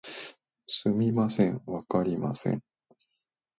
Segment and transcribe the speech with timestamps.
[0.67, 2.63] すみません、わかりません